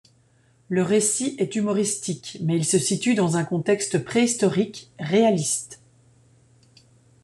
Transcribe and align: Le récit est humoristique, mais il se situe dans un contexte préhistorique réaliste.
Le 0.67 0.81
récit 0.81 1.35
est 1.37 1.55
humoristique, 1.55 2.39
mais 2.41 2.55
il 2.57 2.65
se 2.65 2.79
situe 2.79 3.13
dans 3.13 3.37
un 3.37 3.43
contexte 3.45 4.03
préhistorique 4.03 4.89
réaliste. 4.99 5.79